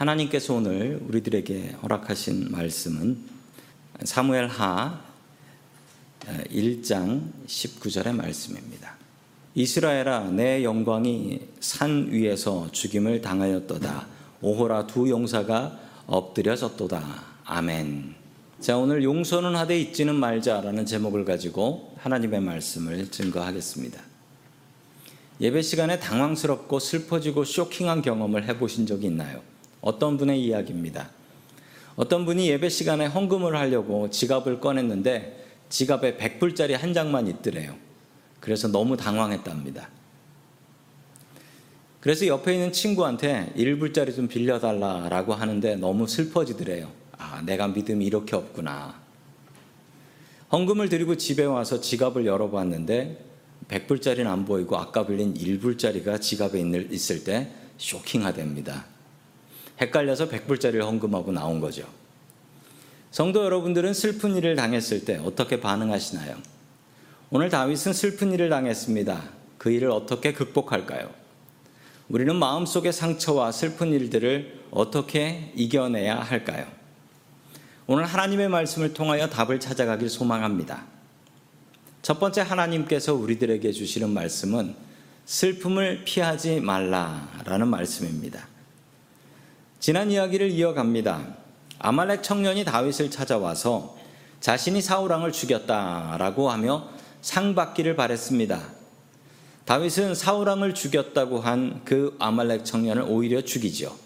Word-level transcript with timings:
하나님께서 0.00 0.54
오늘 0.54 0.98
우리들에게 1.08 1.76
허락하신 1.82 2.52
말씀은 2.52 3.18
사무엘 4.02 4.46
하 4.46 4.98
1장 6.24 7.30
19절의 7.46 8.14
말씀입니다. 8.14 8.96
이스라엘아 9.54 10.30
내 10.30 10.64
영광이 10.64 11.40
산 11.60 12.10
위에서 12.10 12.72
죽임을 12.72 13.20
당하였도다. 13.20 14.06
오호라 14.40 14.86
두 14.86 15.10
용사가 15.10 15.78
엎드려졌도다. 16.06 17.24
아멘. 17.44 18.14
자, 18.58 18.78
오늘 18.78 19.04
용서는 19.04 19.54
하되 19.54 19.78
잊지는 19.78 20.14
말자라는 20.14 20.86
제목을 20.86 21.26
가지고 21.26 21.94
하나님의 21.98 22.40
말씀을 22.40 23.10
증거하겠습니다. 23.10 24.00
예배 25.42 25.60
시간에 25.60 26.00
당황스럽고 26.00 26.78
슬퍼지고 26.78 27.44
쇼킹한 27.44 28.00
경험을 28.00 28.48
해보신 28.48 28.86
적이 28.86 29.08
있나요? 29.08 29.42
어떤 29.80 30.16
분의 30.16 30.42
이야기입니다. 30.42 31.10
어떤 31.96 32.24
분이 32.24 32.48
예배 32.48 32.68
시간에 32.68 33.06
헌금을 33.06 33.56
하려고 33.56 34.10
지갑을 34.10 34.60
꺼냈는데 34.60 35.46
지갑에 35.68 36.16
100불짜리 36.16 36.72
한 36.72 36.94
장만 36.94 37.26
있더래요. 37.26 37.76
그래서 38.40 38.68
너무 38.68 38.96
당황했답니다. 38.96 39.88
그래서 42.00 42.26
옆에 42.26 42.54
있는 42.54 42.72
친구한테 42.72 43.52
1불짜리 43.56 44.16
좀 44.16 44.26
빌려달라라고 44.26 45.34
하는데 45.34 45.76
너무 45.76 46.06
슬퍼지더래요. 46.06 46.90
아, 47.18 47.42
내가 47.44 47.68
믿음이 47.68 48.04
이렇게 48.06 48.36
없구나. 48.36 48.98
헌금을 50.50 50.88
드리고 50.88 51.16
집에 51.16 51.44
와서 51.44 51.80
지갑을 51.80 52.24
열어봤는데 52.24 53.24
100불짜리는 53.68 54.26
안 54.26 54.46
보이고 54.46 54.76
아까 54.78 55.06
빌린 55.06 55.34
1불짜리가 55.34 56.20
지갑에 56.20 56.60
있을 56.90 57.22
때 57.22 57.50
쇼킹하답니다. 57.76 58.86
헷갈려서 59.80 60.28
100불짜리를 60.28 60.80
헌금하고 60.80 61.32
나온 61.32 61.60
거죠. 61.60 61.84
성도 63.10 63.44
여러분들은 63.44 63.94
슬픈 63.94 64.36
일을 64.36 64.54
당했을 64.54 65.04
때 65.04 65.20
어떻게 65.24 65.60
반응하시나요? 65.60 66.36
오늘 67.30 67.48
다윗은 67.48 67.92
슬픈 67.92 68.32
일을 68.32 68.50
당했습니다. 68.50 69.22
그 69.58 69.70
일을 69.70 69.90
어떻게 69.90 70.32
극복할까요? 70.32 71.10
우리는 72.08 72.34
마음속의 72.34 72.92
상처와 72.92 73.52
슬픈 73.52 73.92
일들을 73.92 74.64
어떻게 74.70 75.52
이겨내야 75.54 76.20
할까요? 76.20 76.66
오늘 77.86 78.04
하나님의 78.04 78.48
말씀을 78.48 78.94
통하여 78.94 79.28
답을 79.28 79.60
찾아가길 79.60 80.08
소망합니다. 80.08 80.84
첫 82.02 82.18
번째 82.18 82.42
하나님께서 82.42 83.14
우리들에게 83.14 83.72
주시는 83.72 84.10
말씀은 84.10 84.74
슬픔을 85.26 86.04
피하지 86.04 86.60
말라라는 86.60 87.68
말씀입니다. 87.68 88.49
지난 89.80 90.10
이야기를 90.10 90.50
이어갑니다. 90.50 91.36
아말렉 91.78 92.22
청년이 92.22 92.64
다윗을 92.66 93.10
찾아와서 93.10 93.96
자신이 94.40 94.82
사울왕을 94.82 95.32
죽였다라고 95.32 96.50
하며 96.50 96.88
상 97.22 97.54
받기를 97.54 97.96
바랬습니다. 97.96 98.60
다윗은 99.64 100.14
사울왕을 100.14 100.74
죽였다고 100.74 101.40
한 101.40 101.80
그 101.84 102.14
아말렉 102.18 102.64
청년을 102.66 103.04
오히려 103.08 103.40
죽이죠. 103.40 103.96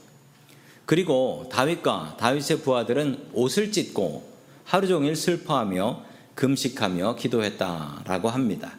그리고 0.87 1.49
다윗과 1.51 2.19
다윗의 2.21 2.61
부하들은 2.61 3.31
옷을 3.33 3.73
찢고 3.73 4.33
하루 4.65 4.87
종일 4.87 5.17
슬퍼하며 5.17 6.03
금식하며 6.37 7.17
기도했다라고 7.17 8.29
합니다. 8.29 8.77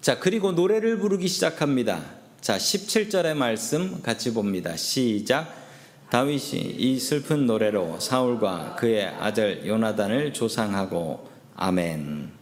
자, 0.00 0.18
그리고 0.18 0.52
노래를 0.52 0.98
부르기 0.98 1.28
시작합니다. 1.28 2.02
자, 2.40 2.56
17절의 2.56 3.34
말씀 3.34 4.00
같이 4.02 4.32
봅니다. 4.32 4.76
시작. 4.76 5.59
다윗이 6.10 6.74
이 6.76 6.98
슬픈 6.98 7.46
노래로 7.46 8.00
사울과 8.00 8.74
그의 8.76 9.06
아들 9.06 9.64
요나단을 9.66 10.32
조상하고 10.32 11.28
아멘. 11.54 12.32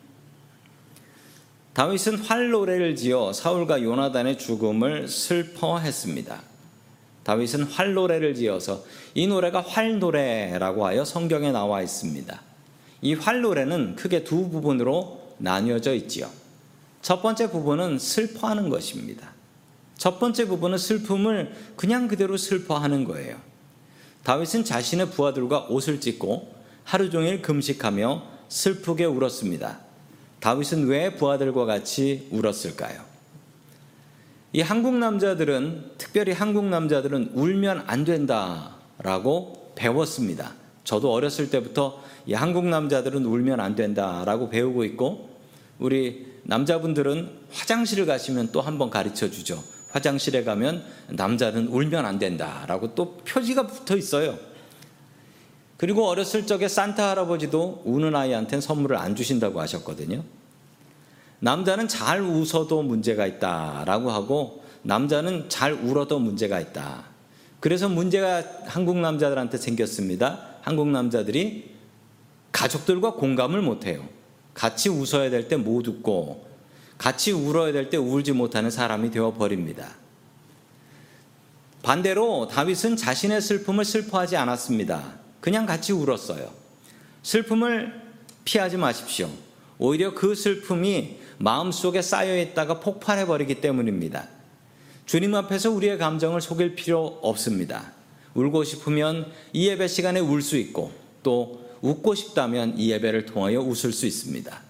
다윗은 1.74 2.18
활 2.18 2.50
노래를 2.50 2.96
지어 2.96 3.32
사울과 3.32 3.82
요나단의 3.82 4.38
죽음을 4.38 5.06
슬퍼했습니다. 5.06 6.42
다윗은 7.24 7.64
활 7.64 7.92
노래를 7.92 8.34
지어서 8.34 8.82
이 9.14 9.26
노래가 9.26 9.60
활 9.60 9.98
노래라고 9.98 10.86
하여 10.86 11.04
성경에 11.04 11.52
나와 11.52 11.82
있습니다. 11.82 12.40
이 13.02 13.14
활 13.14 13.42
노래는 13.42 13.96
크게 13.96 14.24
두 14.24 14.48
부분으로 14.48 15.34
나뉘어져 15.36 15.94
있지요. 15.94 16.30
첫 17.02 17.22
번째 17.22 17.50
부분은 17.50 17.98
슬퍼하는 17.98 18.70
것입니다. 18.70 19.30
첫 19.98 20.18
번째 20.18 20.46
부분은 20.46 20.78
슬픔을 20.78 21.52
그냥 21.76 22.08
그대로 22.08 22.36
슬퍼하는 22.36 23.04
거예요. 23.04 23.36
다윗은 24.28 24.64
자신의 24.64 25.08
부하들과 25.12 25.68
옷을 25.70 26.02
찢고 26.02 26.52
하루 26.84 27.08
종일 27.08 27.40
금식하며 27.40 28.24
슬프게 28.50 29.06
울었습니다. 29.06 29.78
다윗은 30.40 30.86
왜 30.86 31.14
부하들과 31.14 31.64
같이 31.64 32.28
울었을까요? 32.30 33.00
이 34.52 34.60
한국 34.60 34.96
남자들은 34.98 35.92
특별히 35.96 36.32
한국 36.32 36.66
남자들은 36.66 37.30
울면 37.32 37.84
안 37.86 38.04
된다라고 38.04 39.72
배웠습니다. 39.74 40.52
저도 40.84 41.10
어렸을 41.10 41.48
때부터 41.48 42.02
이 42.26 42.34
한국 42.34 42.66
남자들은 42.66 43.24
울면 43.24 43.60
안 43.60 43.76
된다라고 43.76 44.50
배우고 44.50 44.84
있고 44.84 45.30
우리 45.78 46.26
남자분들은 46.42 47.30
화장실을 47.50 48.04
가시면 48.04 48.52
또 48.52 48.60
한 48.60 48.76
번 48.76 48.90
가르쳐 48.90 49.30
주죠. 49.30 49.64
화장실에 49.90 50.44
가면 50.44 50.84
남자는 51.08 51.68
울면 51.68 52.04
안 52.04 52.18
된다라고 52.18 52.94
또 52.94 53.16
표지가 53.18 53.66
붙어 53.66 53.96
있어요. 53.96 54.38
그리고 55.76 56.06
어렸을 56.08 56.46
적에 56.46 56.68
산타 56.68 57.10
할아버지도 57.10 57.82
우는 57.84 58.14
아이한테는 58.14 58.60
선물을 58.60 58.96
안 58.96 59.14
주신다고 59.14 59.60
하셨거든요. 59.60 60.24
남자는 61.40 61.86
잘 61.88 62.20
웃어도 62.20 62.82
문제가 62.82 63.26
있다라고 63.26 64.10
하고 64.10 64.64
남자는 64.82 65.48
잘 65.48 65.72
울어도 65.72 66.18
문제가 66.18 66.58
있다. 66.60 67.04
그래서 67.60 67.88
문제가 67.88 68.42
한국 68.66 68.98
남자들한테 68.98 69.56
생겼습니다. 69.56 70.40
한국 70.62 70.88
남자들이 70.88 71.74
가족들과 72.52 73.14
공감을 73.14 73.62
못 73.62 73.86
해요. 73.86 74.04
같이 74.54 74.88
웃어야 74.88 75.30
될 75.30 75.48
때 75.48 75.56
못 75.56 75.86
웃고 75.86 76.47
같이 76.98 77.32
울어야 77.32 77.72
될 77.72 77.90
때 77.90 77.96
울지 77.96 78.32
못하는 78.32 78.70
사람이 78.70 79.10
되어 79.10 79.32
버립니다. 79.34 79.94
반대로 81.82 82.48
다윗은 82.48 82.96
자신의 82.96 83.40
슬픔을 83.40 83.84
슬퍼하지 83.84 84.36
않았습니다. 84.36 85.14
그냥 85.40 85.64
같이 85.64 85.92
울었어요. 85.92 86.50
슬픔을 87.22 88.02
피하지 88.44 88.76
마십시오. 88.76 89.30
오히려 89.78 90.12
그 90.12 90.34
슬픔이 90.34 91.18
마음속에 91.38 92.02
쌓여 92.02 92.36
있다가 92.36 92.80
폭발해 92.80 93.26
버리기 93.26 93.60
때문입니다. 93.60 94.28
주님 95.06 95.34
앞에서 95.36 95.70
우리의 95.70 95.98
감정을 95.98 96.40
속일 96.40 96.74
필요 96.74 97.18
없습니다. 97.22 97.92
울고 98.34 98.64
싶으면 98.64 99.30
이 99.52 99.68
예배 99.68 99.86
시간에 99.88 100.20
울 100.20 100.42
수 100.42 100.56
있고 100.56 100.92
또 101.22 101.64
웃고 101.80 102.16
싶다면 102.16 102.76
이 102.76 102.90
예배를 102.90 103.26
통하여 103.26 103.60
웃을 103.60 103.92
수 103.92 104.04
있습니다. 104.06 104.67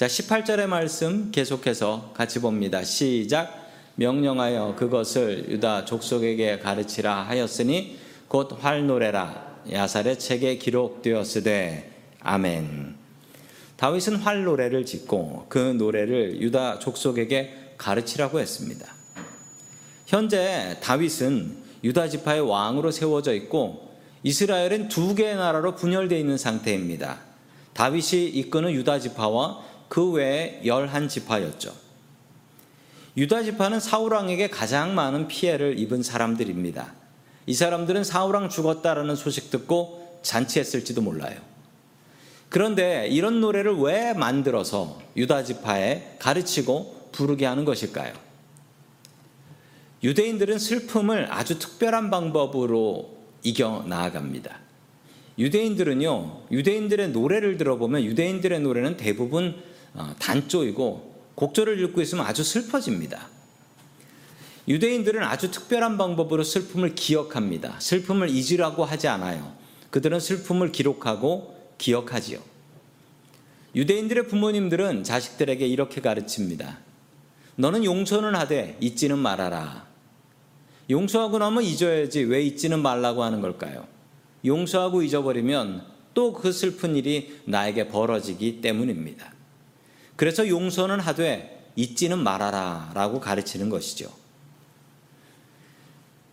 자, 0.00 0.06
18절의 0.06 0.66
말씀 0.66 1.30
계속해서 1.30 2.12
같이 2.14 2.38
봅니다. 2.38 2.82
시작. 2.82 3.68
명령하여 3.96 4.76
그것을 4.76 5.50
유다 5.50 5.84
족속에게 5.84 6.58
가르치라 6.60 7.24
하였으니 7.24 7.98
곧 8.26 8.56
활노래라 8.58 9.60
야살의 9.70 10.18
책에 10.18 10.56
기록되었으되 10.56 11.90
아멘. 12.20 12.94
다윗은 13.76 14.16
활노래를 14.16 14.86
짓고 14.86 15.44
그 15.50 15.58
노래를 15.58 16.40
유다 16.40 16.78
족속에게 16.78 17.74
가르치라고 17.76 18.40
했습니다. 18.40 18.90
현재 20.06 20.78
다윗은 20.80 21.58
유다 21.84 22.08
지파의 22.08 22.40
왕으로 22.40 22.90
세워져 22.90 23.34
있고 23.34 23.90
이스라엘은 24.22 24.88
두 24.88 25.14
개의 25.14 25.36
나라로 25.36 25.74
분열되어 25.74 26.18
있는 26.18 26.38
상태입니다. 26.38 27.18
다윗이 27.74 28.28
이끄는 28.28 28.72
유다 28.72 28.98
지파와 28.98 29.69
그 29.90 30.12
외에 30.12 30.60
열한 30.64 31.08
지파였죠. 31.08 31.74
유다 33.16 33.42
지파는 33.42 33.80
사울 33.80 34.14
왕에게 34.14 34.48
가장 34.48 34.94
많은 34.94 35.26
피해를 35.26 35.80
입은 35.80 36.04
사람들입니다. 36.04 36.94
이 37.46 37.54
사람들은 37.54 38.04
사울 38.04 38.36
왕 38.36 38.48
죽었다라는 38.48 39.16
소식 39.16 39.50
듣고 39.50 40.20
잔치했을지도 40.22 41.02
몰라요. 41.02 41.40
그런데 42.48 43.08
이런 43.08 43.40
노래를 43.40 43.78
왜 43.78 44.12
만들어서 44.12 45.00
유다 45.16 45.42
지파에 45.42 46.18
가르치고 46.20 47.08
부르게 47.10 47.44
하는 47.46 47.64
것일까요? 47.64 48.12
유대인들은 50.04 50.60
슬픔을 50.60 51.32
아주 51.32 51.58
특별한 51.58 52.10
방법으로 52.10 53.18
이겨 53.42 53.84
나아갑니다. 53.88 54.56
유대인들은요, 55.36 56.42
유대인들의 56.52 57.08
노래를 57.08 57.56
들어보면 57.56 58.04
유대인들의 58.04 58.60
노래는 58.60 58.96
대부분 58.96 59.56
어, 59.56 59.60
단조이고 60.18 61.10
곡절을 61.34 61.80
읽고 61.80 62.00
있으면 62.02 62.26
아주 62.26 62.44
슬퍼집니다. 62.44 63.28
유대인들은 64.68 65.22
아주 65.22 65.50
특별한 65.50 65.98
방법으로 65.98 66.44
슬픔을 66.44 66.94
기억합니다. 66.94 67.80
슬픔을 67.80 68.28
잊으라고 68.28 68.84
하지 68.84 69.08
않아요. 69.08 69.52
그들은 69.90 70.20
슬픔을 70.20 70.70
기록하고 70.70 71.74
기억하지요. 71.78 72.38
유대인들의 73.74 74.28
부모님들은 74.28 75.04
자식들에게 75.04 75.66
이렇게 75.66 76.00
가르칩니다. 76.00 76.78
너는 77.56 77.84
용서는 77.84 78.34
하되 78.34 78.76
잊지는 78.80 79.18
말아라. 79.18 79.86
용서하고 80.88 81.38
나면 81.38 81.62
잊어야지 81.62 82.22
왜 82.22 82.42
잊지는 82.42 82.80
말라고 82.80 83.22
하는 83.22 83.40
걸까요? 83.40 83.86
용서하고 84.44 85.02
잊어버리면 85.02 85.84
또 86.14 86.32
그 86.32 86.52
슬픈 86.52 86.96
일이 86.96 87.40
나에게 87.44 87.88
벌어지기 87.88 88.60
때문입니다. 88.60 89.32
그래서 90.20 90.46
용서는 90.46 91.00
하되 91.00 91.70
잊지는 91.76 92.18
말아라 92.18 92.90
라고 92.92 93.20
가르치는 93.20 93.70
것이죠. 93.70 94.10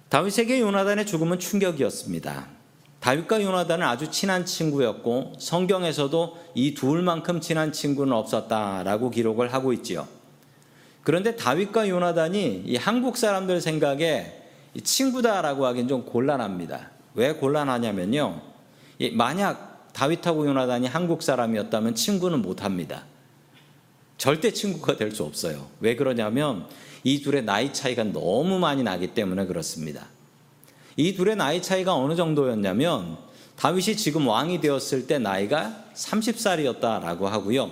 다윗에게 0.10 0.60
요나단의 0.60 1.06
죽음은 1.06 1.40
충격이었습니다. 1.40 2.48
다윗과 3.00 3.42
요나단은 3.42 3.88
아주 3.88 4.12
친한 4.12 4.46
친구였고 4.46 5.36
성경에서도 5.40 6.38
이 6.54 6.74
둘만큼 6.74 7.40
친한 7.40 7.72
친구는 7.72 8.12
없었다라고 8.12 9.10
기록을 9.10 9.54
하고 9.54 9.72
있지요. 9.72 10.06
그런데 11.04 11.38
다윗과 11.38 11.88
요나단이 11.88 12.64
이 12.66 12.76
한국 12.76 13.16
사람들 13.16 13.62
생각에 13.62 14.50
친구다라고 14.84 15.66
하긴 15.66 15.88
좀 15.88 16.06
곤란합니다. 16.06 16.92
왜 17.14 17.32
곤란하냐면요. 17.32 18.42
만약 19.14 19.94
다윗하고 19.94 20.46
요나단이 20.46 20.88
한국 20.88 21.24
사람이었다면 21.24 21.96
친구는 21.96 22.42
못합니다. 22.42 23.06
절대 24.18 24.52
친구가 24.52 24.98
될 24.98 25.12
수 25.12 25.24
없어요. 25.24 25.68
왜 25.80 25.96
그러냐면 25.96 26.68
이 27.04 27.22
둘의 27.22 27.44
나이 27.44 27.72
차이가 27.72 28.04
너무 28.04 28.60
많이 28.60 28.84
나기 28.84 29.08
때문에 29.08 29.46
그렇습니다. 29.46 30.08
이 30.96 31.14
둘의 31.14 31.36
나이 31.36 31.62
차이가 31.62 31.96
어느 31.96 32.16
정도였냐면 32.16 33.18
다윗이 33.56 33.96
지금 33.96 34.28
왕이 34.28 34.62
되었을 34.62 35.08
때 35.08 35.20
나이가 35.20 35.86
30살이었다라고 35.94 37.24
하고요. 37.24 37.72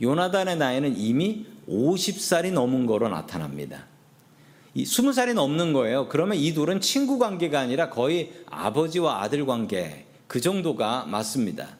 요나단의 0.00 0.56
나이는 0.56 0.96
이미 0.98 1.46
50살이 1.68 2.52
넘은 2.52 2.86
거로 2.86 3.08
나타납니다. 3.08 3.86
20살이 4.76 5.34
넘는 5.34 5.74
거예요. 5.74 6.08
그러면 6.08 6.38
이 6.38 6.54
둘은 6.54 6.80
친구 6.80 7.18
관계가 7.18 7.60
아니라 7.60 7.90
거의 7.90 8.32
아버지와 8.46 9.22
아들 9.22 9.44
관계 9.46 10.06
그 10.26 10.40
정도가 10.40 11.04
맞습니다. 11.06 11.76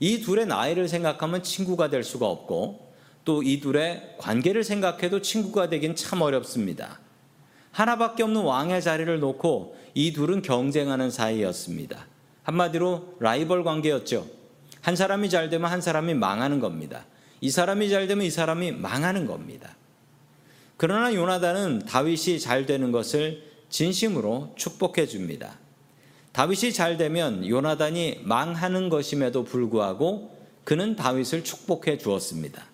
이 0.00 0.20
둘의 0.20 0.46
나이를 0.46 0.88
생각하면 0.88 1.42
친구가 1.42 1.90
될 1.90 2.02
수가 2.02 2.26
없고 2.26 2.89
또 3.24 3.42
이 3.42 3.60
둘의 3.60 4.16
관계를 4.18 4.64
생각해도 4.64 5.22
친구가 5.22 5.68
되긴 5.68 5.94
참 5.94 6.22
어렵습니다. 6.22 7.00
하나밖에 7.72 8.22
없는 8.22 8.42
왕의 8.42 8.82
자리를 8.82 9.20
놓고 9.20 9.76
이 9.94 10.12
둘은 10.12 10.42
경쟁하는 10.42 11.10
사이였습니다. 11.10 12.06
한마디로 12.42 13.16
라이벌 13.20 13.62
관계였죠. 13.64 14.26
한 14.80 14.96
사람이 14.96 15.30
잘 15.30 15.50
되면 15.50 15.70
한 15.70 15.80
사람이 15.80 16.14
망하는 16.14 16.58
겁니다. 16.58 17.04
이 17.40 17.50
사람이 17.50 17.90
잘 17.90 18.06
되면 18.06 18.24
이 18.24 18.30
사람이 18.30 18.72
망하는 18.72 19.26
겁니다. 19.26 19.76
그러나 20.76 21.14
요나단은 21.14 21.80
다윗이 21.86 22.40
잘 22.40 22.66
되는 22.66 22.90
것을 22.90 23.42
진심으로 23.68 24.54
축복해 24.56 25.06
줍니다. 25.06 25.58
다윗이 26.32 26.72
잘 26.72 26.96
되면 26.96 27.46
요나단이 27.46 28.20
망하는 28.24 28.88
것임에도 28.88 29.44
불구하고 29.44 30.36
그는 30.64 30.96
다윗을 30.96 31.44
축복해 31.44 31.98
주었습니다. 31.98 32.69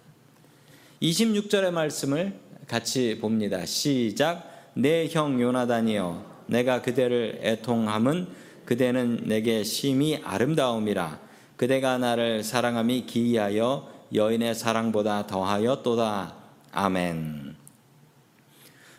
26절의 1.02 1.70
말씀을 1.72 2.38
같이 2.66 3.19
봅니다. 3.20 3.64
시작. 3.66 4.50
내 4.75 5.08
형 5.10 5.40
요나단이여 5.40 6.44
내가 6.46 6.82
그대를 6.82 7.40
애통함은 7.43 8.28
그대는 8.64 9.22
내게 9.25 9.62
심히 9.64 10.20
아름다움이라 10.22 11.20
그대가 11.56 11.96
나를 11.98 12.44
사랑함이 12.44 13.06
기이하여 13.06 13.90
여인의 14.12 14.54
사랑보다 14.54 15.26
더하여 15.26 15.82
또다 15.82 16.34
아멘. 16.72 17.56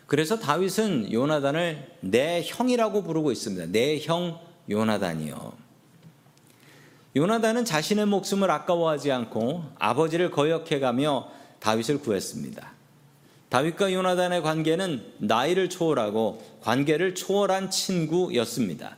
그래서 0.06 0.38
다윗은 0.38 1.12
요나단을 1.12 1.96
내 2.00 2.42
형이라고 2.44 3.02
부르고 3.04 3.30
있습니다. 3.30 3.66
내 3.66 3.98
형 4.00 4.40
요나단이요. 4.70 5.52
요나단은 7.16 7.64
자신의 7.64 8.06
목숨을 8.06 8.50
아까워하지 8.50 9.12
않고 9.12 9.64
아버지를 9.78 10.30
거역해가며 10.30 11.37
다윗을 11.60 12.00
구했습니다. 12.00 12.72
다윗과 13.48 13.92
요나단의 13.92 14.42
관계는 14.42 15.04
나이를 15.18 15.70
초월하고 15.70 16.42
관계를 16.62 17.14
초월한 17.14 17.70
친구였습니다. 17.70 18.96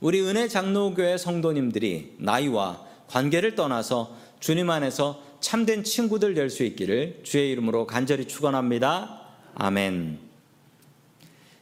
우리 0.00 0.20
은혜 0.20 0.48
장로교회 0.48 1.16
성도님들이 1.18 2.16
나이와 2.18 2.84
관계를 3.06 3.54
떠나서 3.54 4.16
주님 4.40 4.70
안에서 4.70 5.22
참된 5.40 5.84
친구들 5.84 6.34
될 6.34 6.50
수 6.50 6.64
있기를 6.64 7.20
주의 7.22 7.50
이름으로 7.52 7.86
간절히 7.86 8.26
축원합니다. 8.26 9.20
아멘. 9.54 10.18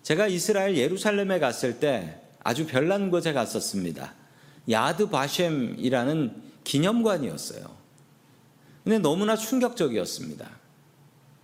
제가 0.03 0.27
이스라엘 0.29 0.77
예루살렘에 0.77 1.39
갔을 1.39 1.79
때 1.81 2.21
아주 2.43 2.67
별난 2.67 3.11
곳에 3.11 3.33
갔었습니다. 3.33 4.15
야드 4.71 5.11
바셴이라는 5.11 6.43
기념관이었어요. 6.65 7.80
근데 8.91 9.03
너무나 9.03 9.37
충격적이었습니다. 9.37 10.51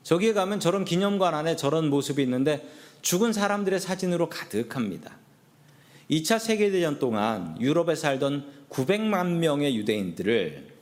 저기에 0.03 0.33
가면 0.33 0.59
저런 0.59 0.85
기념관 0.85 1.33
안에 1.33 1.55
저런 1.55 1.89
모습이 1.91 2.21
있는데 2.25 2.69
죽은 3.03 3.33
사람들의 3.33 3.79
사진으로 3.79 4.29
가득합니다. 4.29 5.17
2차 6.11 6.41
세계대전 6.41 6.99
동안 6.99 7.57
유럽에 7.61 7.95
살던 7.95 8.51
900만 8.69 9.37
명의 9.37 9.77
유대인들을 9.77 10.75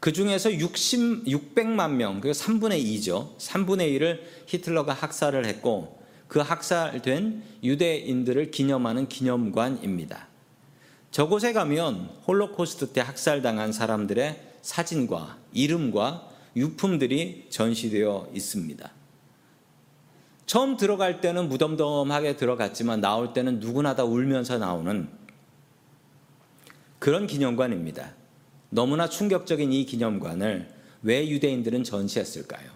그 0.00 0.12
중에서 0.12 0.52
60, 0.52 1.24
600만 1.24 1.92
명, 1.92 2.20
그 2.20 2.32
3분의 2.32 2.84
2죠. 2.84 3.38
3분의 3.38 3.98
1을 3.98 4.20
히틀러가 4.48 4.92
학살을 4.92 5.46
했고 5.46 5.98
그 6.28 6.40
학살된 6.40 7.42
유대인들을 7.64 8.50
기념하는 8.50 9.08
기념관입니다. 9.08 10.28
저곳에 11.10 11.54
가면 11.54 12.10
홀로코스트 12.28 12.88
때 12.92 13.00
학살당한 13.00 13.72
사람들의 13.72 14.49
사진과 14.62 15.38
이름과 15.52 16.28
유품들이 16.56 17.46
전시되어 17.50 18.30
있습니다. 18.34 18.90
처음 20.46 20.76
들어갈 20.76 21.20
때는 21.20 21.48
무덤덤하게 21.48 22.36
들어갔지만 22.36 23.00
나올 23.00 23.32
때는 23.32 23.60
누구나 23.60 23.94
다 23.94 24.04
울면서 24.04 24.58
나오는 24.58 25.08
그런 26.98 27.26
기념관입니다. 27.26 28.14
너무나 28.68 29.08
충격적인 29.08 29.72
이 29.72 29.86
기념관을 29.86 30.68
왜 31.02 31.28
유대인들은 31.28 31.84
전시했을까요? 31.84 32.70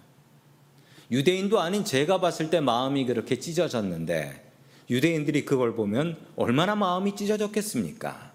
유대인도 1.11 1.59
아닌 1.59 1.85
제가 1.85 2.19
봤을 2.19 2.49
때 2.49 2.59
마음이 2.59 3.05
그렇게 3.05 3.39
찢어졌는데 3.39 4.51
유대인들이 4.89 5.45
그걸 5.45 5.75
보면 5.75 6.17
얼마나 6.35 6.75
마음이 6.75 7.15
찢어졌겠습니까? 7.15 8.34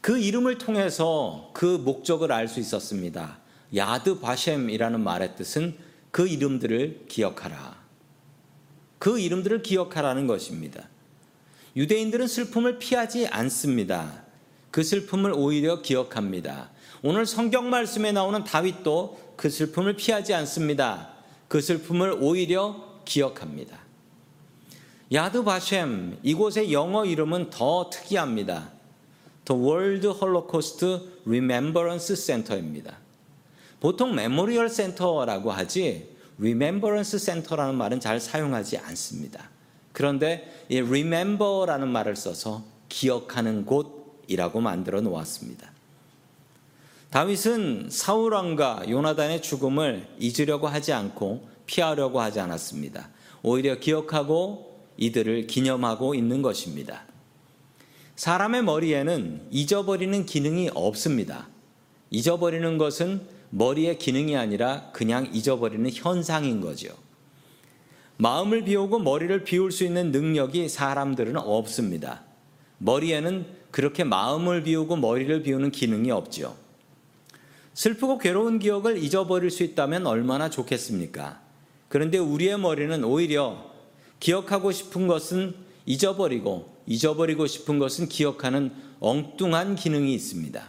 그 0.00 0.18
이름을 0.18 0.58
통해서 0.58 1.50
그 1.52 1.64
목적을 1.64 2.32
알 2.32 2.48
수 2.48 2.60
있었습니다. 2.60 3.38
야드 3.74 4.20
바셴이라는 4.20 5.00
말의 5.00 5.36
뜻은 5.36 5.76
그 6.10 6.26
이름들을 6.26 7.06
기억하라. 7.08 7.78
그 8.98 9.18
이름들을 9.18 9.62
기억하라는 9.62 10.26
것입니다. 10.26 10.88
유대인들은 11.76 12.26
슬픔을 12.26 12.78
피하지 12.78 13.28
않습니다. 13.28 14.24
그 14.70 14.82
슬픔을 14.82 15.32
오히려 15.34 15.82
기억합니다. 15.82 16.70
오늘 17.02 17.26
성경 17.26 17.70
말씀에 17.70 18.12
나오는 18.12 18.42
다윗도 18.44 19.34
그 19.36 19.48
슬픔을 19.48 19.96
피하지 19.96 20.34
않습니다. 20.34 21.14
그 21.48 21.60
슬픔을 21.60 22.18
오히려 22.20 23.00
기억합니다. 23.04 23.78
야드 25.12 25.44
바셈 25.44 26.18
이곳의 26.22 26.72
영어 26.72 27.04
이름은 27.04 27.50
더 27.50 27.90
특이합니다. 27.90 28.79
The 29.50 29.60
World 29.60 30.06
Holocaust 30.06 30.86
Remembrance 31.26 32.14
Center입니다. 32.14 32.98
보통 33.80 34.14
Memorial 34.14 34.68
Center라고 34.68 35.50
하지 35.50 36.08
Remembrance 36.38 37.18
Center라는 37.18 37.74
말은 37.74 37.98
잘 37.98 38.20
사용하지 38.20 38.78
않습니다. 38.78 39.50
그런데 39.92 40.64
이 40.68 40.80
remember라는 40.80 41.88
말을 41.88 42.14
써서 42.14 42.62
기억하는 42.88 43.66
곳이라고 43.66 44.60
만들어 44.60 45.00
놓았습니다. 45.00 45.72
다윗은 47.10 47.88
사울 47.90 48.34
왕과 48.34 48.84
요나단의 48.88 49.42
죽음을 49.42 50.06
잊으려고 50.20 50.68
하지 50.68 50.92
않고 50.92 51.48
피하려고 51.66 52.20
하지 52.20 52.38
않았습니다. 52.38 53.08
오히려 53.42 53.80
기억하고 53.80 54.78
이들을 54.96 55.48
기념하고 55.48 56.14
있는 56.14 56.40
것입니다. 56.40 57.09
사람의 58.20 58.64
머리에는 58.64 59.46
잊어버리는 59.50 60.26
기능이 60.26 60.68
없습니다. 60.74 61.48
잊어버리는 62.10 62.76
것은 62.76 63.22
머리의 63.48 63.96
기능이 63.98 64.36
아니라 64.36 64.90
그냥 64.92 65.30
잊어버리는 65.32 65.88
현상인 65.90 66.60
거죠. 66.60 66.90
마음을 68.18 68.64
비우고 68.64 68.98
머리를 68.98 69.44
비울 69.44 69.72
수 69.72 69.84
있는 69.84 70.12
능력이 70.12 70.68
사람들은 70.68 71.38
없습니다. 71.38 72.24
머리에는 72.76 73.46
그렇게 73.70 74.04
마음을 74.04 74.64
비우고 74.64 74.96
머리를 74.96 75.42
비우는 75.42 75.70
기능이 75.70 76.10
없지요. 76.10 76.54
슬프고 77.72 78.18
괴로운 78.18 78.58
기억을 78.58 79.02
잊어버릴 79.02 79.50
수 79.50 79.62
있다면 79.62 80.06
얼마나 80.06 80.50
좋겠습니까? 80.50 81.40
그런데 81.88 82.18
우리의 82.18 82.58
머리는 82.58 83.02
오히려 83.02 83.72
기억하고 84.20 84.72
싶은 84.72 85.06
것은 85.06 85.54
잊어버리고 85.86 86.69
잊어버리고 86.86 87.46
싶은 87.46 87.78
것은 87.78 88.08
기억하는 88.08 88.72
엉뚱한 89.00 89.76
기능이 89.76 90.12
있습니다. 90.14 90.62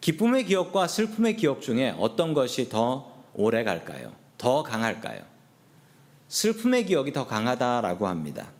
기쁨의 0.00 0.46
기억과 0.46 0.86
슬픔의 0.86 1.36
기억 1.36 1.60
중에 1.60 1.94
어떤 1.98 2.34
것이 2.34 2.68
더 2.68 3.12
오래 3.34 3.64
갈까요? 3.64 4.12
더 4.36 4.62
강할까요? 4.62 5.20
슬픔의 6.28 6.86
기억이 6.86 7.12
더 7.12 7.26
강하다라고 7.26 8.06
합니다. 8.06 8.50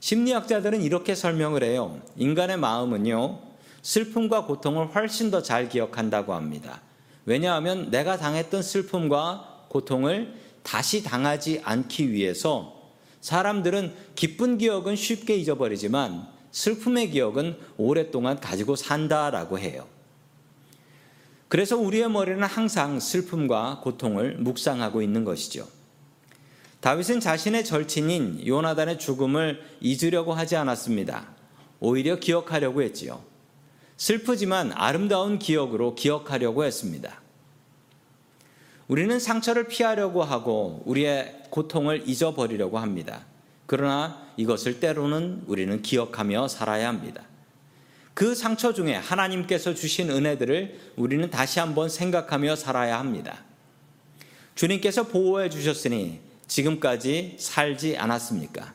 심리학자들은 0.00 0.82
이렇게 0.82 1.14
설명을 1.14 1.62
해요. 1.64 2.00
인간의 2.16 2.58
마음은요, 2.58 3.40
슬픔과 3.82 4.44
고통을 4.46 4.94
훨씬 4.94 5.30
더 5.30 5.42
잘 5.42 5.68
기억한다고 5.68 6.34
합니다. 6.34 6.80
왜냐하면 7.24 7.90
내가 7.90 8.16
당했던 8.16 8.62
슬픔과 8.62 9.66
고통을 9.68 10.34
다시 10.62 11.02
당하지 11.02 11.60
않기 11.64 12.12
위해서 12.12 12.75
사람들은 13.26 13.92
기쁜 14.14 14.56
기억은 14.56 14.94
쉽게 14.94 15.34
잊어버리지만 15.34 16.28
슬픔의 16.52 17.10
기억은 17.10 17.58
오랫동안 17.76 18.38
가지고 18.38 18.76
산다라고 18.76 19.58
해요. 19.58 19.88
그래서 21.48 21.76
우리의 21.76 22.08
머리는 22.08 22.44
항상 22.44 23.00
슬픔과 23.00 23.80
고통을 23.82 24.36
묵상하고 24.38 25.02
있는 25.02 25.24
것이죠. 25.24 25.66
다윗은 26.78 27.18
자신의 27.18 27.64
절친인 27.64 28.46
요나단의 28.46 29.00
죽음을 29.00 29.60
잊으려고 29.80 30.32
하지 30.32 30.54
않았습니다. 30.54 31.26
오히려 31.80 32.20
기억하려고 32.20 32.80
했지요. 32.82 33.24
슬프지만 33.96 34.70
아름다운 34.72 35.40
기억으로 35.40 35.96
기억하려고 35.96 36.62
했습니다. 36.62 37.20
우리는 38.88 39.18
상처를 39.18 39.66
피하려고 39.66 40.22
하고 40.22 40.82
우리의 40.84 41.42
고통을 41.50 42.08
잊어버리려고 42.08 42.78
합니다. 42.78 43.24
그러나 43.66 44.24
이것을 44.36 44.78
때로는 44.78 45.42
우리는 45.46 45.82
기억하며 45.82 46.48
살아야 46.48 46.88
합니다. 46.88 47.22
그 48.14 48.34
상처 48.34 48.72
중에 48.72 48.94
하나님께서 48.94 49.74
주신 49.74 50.10
은혜들을 50.10 50.92
우리는 50.96 51.28
다시 51.30 51.58
한번 51.58 51.88
생각하며 51.88 52.56
살아야 52.56 52.98
합니다. 52.98 53.42
주님께서 54.54 55.08
보호해 55.08 55.50
주셨으니 55.50 56.20
지금까지 56.46 57.36
살지 57.38 57.98
않았습니까? 57.98 58.72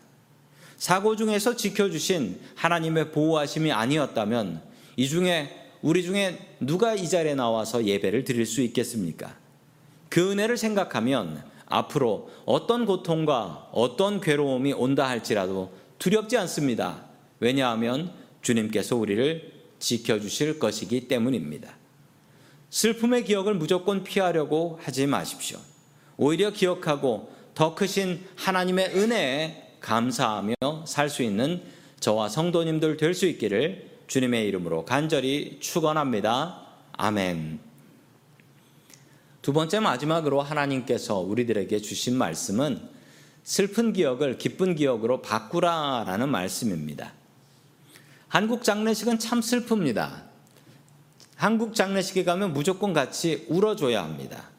사고 0.77 1.15
중에서 1.15 1.55
지켜주신 1.55 2.39
하나님의 2.55 3.11
보호하심이 3.11 3.71
아니었다면 3.71 4.61
이 4.97 5.07
중에 5.07 5.49
우리 5.81 6.03
중에 6.03 6.37
누가 6.59 6.93
이 6.93 7.07
자리에 7.07 7.33
나와서 7.33 7.85
예배를 7.85 8.23
드릴 8.25 8.45
수 8.45 8.61
있겠습니까? 8.61 9.40
그 10.11 10.29
은혜를 10.29 10.57
생각하면 10.57 11.41
앞으로 11.67 12.29
어떤 12.45 12.85
고통과 12.85 13.69
어떤 13.71 14.19
괴로움이 14.19 14.73
온다 14.73 15.07
할지라도 15.07 15.71
두렵지 15.99 16.35
않습니다. 16.35 17.05
왜냐하면 17.39 18.11
주님께서 18.41 18.97
우리를 18.97 19.53
지켜주실 19.79 20.59
것이기 20.59 21.07
때문입니다. 21.07 21.77
슬픔의 22.69 23.23
기억을 23.23 23.53
무조건 23.53 24.03
피하려고 24.03 24.79
하지 24.83 25.07
마십시오. 25.07 25.59
오히려 26.17 26.51
기억하고 26.51 27.31
더 27.55 27.73
크신 27.73 28.21
하나님의 28.35 28.91
은혜에 28.93 29.77
감사하며 29.79 30.55
살 30.85 31.09
수 31.09 31.23
있는 31.23 31.63
저와 32.01 32.27
성도님들 32.27 32.97
될 32.97 33.13
수 33.13 33.27
있기를 33.27 33.89
주님의 34.07 34.45
이름으로 34.49 34.83
간절히 34.83 35.57
축원합니다. 35.61 36.67
아멘. 36.91 37.70
두 39.41 39.53
번째 39.53 39.79
마지막으로 39.79 40.41
하나님께서 40.41 41.19
우리들에게 41.19 41.79
주신 41.79 42.15
말씀은 42.15 42.79
슬픈 43.43 43.91
기억을 43.91 44.37
기쁜 44.37 44.75
기억으로 44.75 45.21
바꾸라라는 45.21 46.29
말씀입니다. 46.29 47.13
한국 48.27 48.63
장례식은 48.63 49.17
참 49.17 49.39
슬픕니다. 49.39 50.23
한국 51.35 51.73
장례식에 51.73 52.23
가면 52.23 52.53
무조건 52.53 52.93
같이 52.93 53.47
울어줘야 53.49 54.03
합니다. 54.03 54.49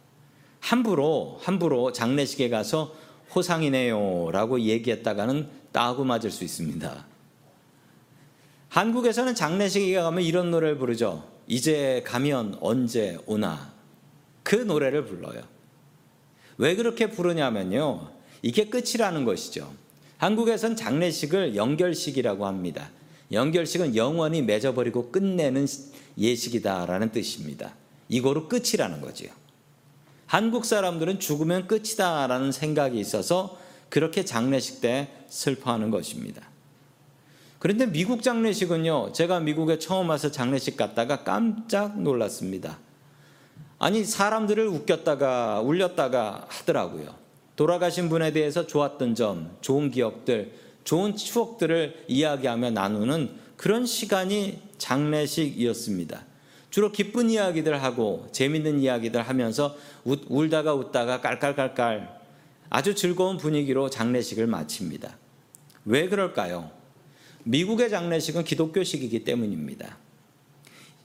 함부로 0.59 1.39
함부로 1.43 1.93
장례식에 1.93 2.49
가서 2.49 2.95
호상이네요라고 3.35 4.61
얘기했다가는 4.61 5.49
따고 5.71 6.03
맞을 6.05 6.31
수 6.33 6.43
있습니다. 6.43 7.07
한국에서는 8.69 9.35
장례식에 9.35 9.95
가면 9.95 10.25
이런 10.25 10.51
노래를 10.51 10.77
부르죠. 10.77 11.29
이제 11.47 12.03
가면 12.05 12.59
언제 12.61 13.19
오나 13.27 13.72
그 14.43 14.57
노래를 14.57 15.05
불러요. 15.05 15.43
왜 16.59 16.75
그렇게 16.75 17.11
부르냐면요. 17.11 18.11
이게 18.43 18.69
끝이라는 18.69 19.25
것이죠. 19.25 19.73
한국에선 20.19 20.77
장례식을 20.77 21.57
연결식이라고 21.57 22.47
합니다. 22.47 22.91
연결식은 23.33 23.97
영원히 23.97 24.43
맺어버리고 24.43 25.11
끝내는 25.11 25.67
예식이다라는 26.19 27.13
뜻입니다. 27.13 27.75
이거로 28.09 28.49
끝이라는 28.49 29.01
거지요. 29.01 29.31
한국 30.27 30.65
사람들은 30.65 31.19
죽으면 31.19 31.67
끝이다라는 31.67 32.53
생각이 32.53 32.99
있어서 32.99 33.59
그렇게 33.89 34.25
장례식 34.25 34.81
때 34.81 35.09
슬퍼하는 35.29 35.91
것입니다. 35.91 36.43
그런데 37.59 37.87
미국 37.87 38.23
장례식은요, 38.23 39.13
제가 39.13 39.41
미국에 39.41 39.79
처음 39.79 40.09
와서 40.09 40.31
장례식 40.31 40.77
갔다가 40.77 41.23
깜짝 41.23 42.01
놀랐습니다. 42.01 42.79
아니, 43.83 44.05
사람들을 44.05 44.65
웃겼다가 44.69 45.61
울렸다가 45.61 46.47
하더라고요. 46.49 47.17
돌아가신 47.57 48.09
분에 48.09 48.33
대해서 48.33 48.65
좋았던 48.65 49.17
점, 49.17 49.57
좋은 49.61 49.91
기억들, 49.91 50.53
좋은 50.85 51.17
추억들을 51.17 52.05
이야기하며 52.07 52.71
나누는 52.71 53.31
그런 53.57 53.85
시간이 53.85 54.61
장례식이었습니다. 54.79 56.25
주로 56.71 56.93
기쁜 56.93 57.29
이야기들 57.29 57.83
하고 57.83 58.29
재밌는 58.31 58.79
이야기들 58.79 59.21
하면서 59.21 59.75
웃, 60.05 60.21
울다가 60.29 60.75
웃다가 60.75 61.21
깔깔깔깔 61.21 62.21
아주 62.71 62.95
즐거운 62.95 63.37
분위기로 63.37 63.91
장례식을 63.91 64.47
마칩니다. 64.47 65.19
왜 65.87 66.09
그럴까요? 66.09 66.71
미국의 67.43 67.91
장례식은 67.91 68.45
기독교식이기 68.45 69.25
때문입니다. 69.25 69.97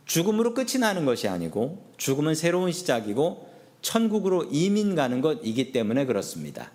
죽음으로 0.08 0.54
끝이 0.54 0.80
나는 0.80 1.06
것이 1.06 1.28
아니고 1.28 1.94
죽음은 1.98 2.34
새로운 2.34 2.72
시작이고 2.72 3.48
천국으로 3.82 4.46
이민 4.52 4.96
가는 4.96 5.22
것이기 5.22 5.72
때문에 5.72 6.06
그렇습니다. 6.06 6.72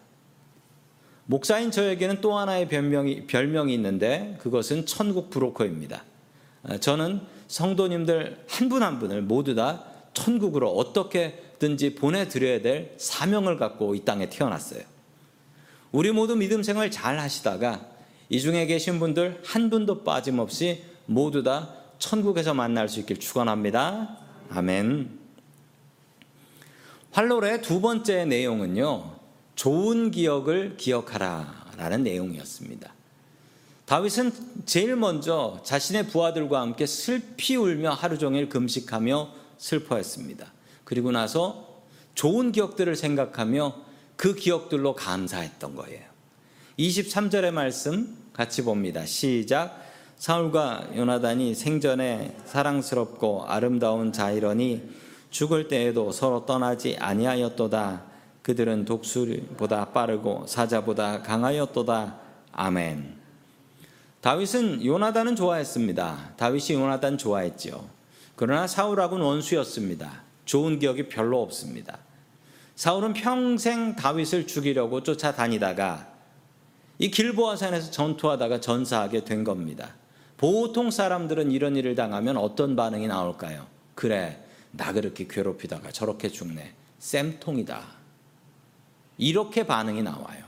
목사인 1.27 1.71
저에게는 1.71 2.21
또 2.21 2.37
하나의 2.37 2.69
별명이, 2.69 3.27
별명이 3.27 3.73
있는데 3.75 4.37
그것은 4.41 4.87
천국 4.87 5.31
브로커입니다. 5.31 6.05
저는 6.81 7.21
성도님들 7.49 8.45
한 8.49 8.69
분한 8.69 8.95
한 8.95 8.99
분을 8.99 9.23
모두 9.23 9.55
다 9.55 9.85
천국으로 10.15 10.71
어떻게든지 10.71 11.95
보내드려야 11.95 12.61
될 12.61 12.95
사명을 12.99 13.57
갖고 13.57 13.95
이 13.95 14.05
땅에 14.05 14.29
태어났어요. 14.29 14.83
우리 15.91 16.12
모두 16.12 16.37
믿음 16.37 16.62
생활 16.62 16.91
잘 16.91 17.19
하시다가 17.19 17.87
이 18.29 18.41
중에 18.41 18.67
계신 18.67 18.99
분들 18.99 19.41
한 19.45 19.71
분도 19.71 20.05
빠짐없이 20.05 20.85
모두 21.07 21.43
다 21.43 21.82
천국에서 22.03 22.53
만날 22.53 22.89
수 22.89 22.99
있길 22.99 23.21
축원합니다. 23.21 24.19
아멘. 24.51 25.21
활로의 27.13 27.63
두 27.63 27.81
번째 27.81 28.25
내용은요. 28.25 29.19
좋은 29.55 30.11
기억을 30.11 30.77
기억하라라는 30.77 32.03
내용이었습니다. 32.03 32.93
다윗은 33.85 34.33
제일 34.67 34.97
먼저 34.97 35.61
자신의 35.65 36.09
부하들과 36.09 36.61
함께 36.61 36.87
슬피 36.87 37.55
울며 37.55 37.93
하루 37.93 38.19
종일 38.19 38.49
금식하며 38.49 39.31
슬퍼했습니다. 39.59 40.53
그리고 40.83 41.13
나서 41.13 41.83
좋은 42.17 42.51
기억들을 42.51 42.97
생각하며 42.97 43.77
그 44.17 44.35
기억들로 44.35 44.97
감사했던 44.97 45.77
거예요. 45.77 46.03
23절의 46.81 47.53
말씀 47.53 48.17
같이 48.33 48.63
봅니다. 48.63 49.07
시작. 49.07 49.82
사울과 50.23 50.91
요나단이 50.95 51.52
생전에 51.57 52.37
사랑스럽고 52.45 53.45
아름다운 53.49 54.12
자이러니 54.12 54.88
죽을 55.31 55.67
때에도 55.67 56.12
서로 56.12 56.47
떠나지 56.47 56.97
아니하였도다. 57.00 58.05
그들은 58.43 58.85
독수리보다 58.85 59.87
빠르고 59.87 60.45
사자보다 60.47 61.23
강하였도다. 61.23 62.21
아멘. 62.52 63.17
다윗은 64.21 64.85
요나단은 64.85 65.35
좋아했습니다. 65.35 66.35
다윗이 66.37 66.81
요나단 66.81 67.19
좋아했죠. 67.19 67.85
그러나 68.37 68.69
사울하고는 68.69 69.26
원수였습니다. 69.26 70.23
좋은 70.45 70.79
기억이 70.79 71.09
별로 71.09 71.43
없습니다. 71.43 71.99
사울은 72.76 73.14
평생 73.14 73.97
다윗을 73.97 74.47
죽이려고 74.47 75.02
쫓아다니다가 75.02 76.07
이 77.00 77.11
길보아산에서 77.11 77.91
전투하다가 77.91 78.61
전사하게 78.61 79.25
된 79.25 79.43
겁니다. 79.43 79.97
보통 80.43 80.91
사람들은 80.91 81.53
이런 81.53 81.77
일을 81.77 81.95
당하면 81.95 82.37
어떤 82.37 82.75
반응이 82.75 83.07
나올까요? 83.07 83.65
그래, 83.95 84.43
나 84.73 84.93
그렇게 84.93 85.29
괴롭히다가 85.29 85.93
저렇게 85.93 86.29
죽네. 86.31 86.73
쌤통이다. 86.99 87.81
이렇게 89.19 89.65
반응이 89.65 90.03
나와요. 90.03 90.43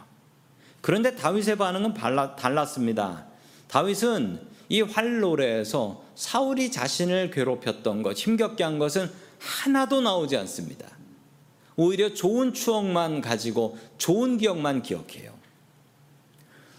그런데 0.81 1.15
다윗의 1.15 1.59
반응은 1.59 1.95
달랐습니다. 1.95 3.27
다윗은 3.69 4.41
이 4.69 4.81
활노래에서 4.81 6.03
사울이 6.17 6.73
자신을 6.73 7.31
괴롭혔던 7.31 8.03
것, 8.03 8.17
힘겹게 8.17 8.65
한 8.65 8.81
것은 8.81 9.09
하나도 9.39 10.01
나오지 10.01 10.37
않습니다. 10.39 10.89
오히려 11.77 12.13
좋은 12.13 12.53
추억만 12.53 13.21
가지고 13.21 13.79
좋은 13.99 14.39
기억만 14.39 14.83
기억해요. 14.83 15.34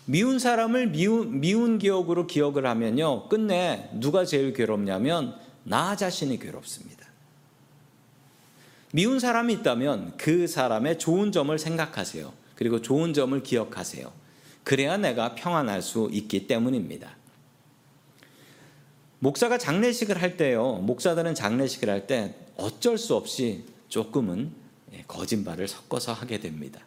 미운 0.06 0.38
사람을 0.40 0.88
미운, 0.88 1.40
미운 1.40 1.80
기억으로 1.80 2.28
기억을 2.28 2.66
하면요. 2.66 3.28
끝내 3.28 3.90
누가 3.94 4.24
제일 4.26 4.54
괴롭냐면 4.54 5.36
나 5.64 5.96
자신이 5.96 6.40
괴롭습니다. 6.40 7.06
미운 8.94 9.20
사람이 9.20 9.54
있다면 9.56 10.16
그 10.18 10.48
사람의 10.48 11.00
좋은 11.00 11.32
점을 11.32 11.58
생각하세요. 11.58 12.32
그리고 12.56 12.82
좋은 12.82 13.14
점을 13.14 13.42
기억하세요. 13.42 14.12
그래야 14.64 14.98
내가 14.98 15.36
평안할 15.36 15.82
수 15.82 16.10
있기 16.12 16.48
때문입니다. 16.48 17.16
목사가 19.20 19.58
장례식을 19.58 20.22
할 20.22 20.38
때요. 20.38 20.74
목사들은 20.74 21.36
장례식을 21.36 21.90
할 21.90 22.08
때 22.08 22.36
어쩔 22.58 22.98
수 22.98 23.16
없이 23.16 23.66
조금은 23.90 24.52
예, 24.94 25.04
거짓말을 25.08 25.68
섞어서 25.68 26.14
하게 26.14 26.40
됩니다. 26.40 26.80